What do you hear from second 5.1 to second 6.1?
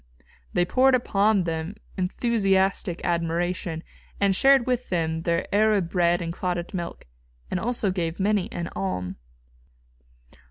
their Arab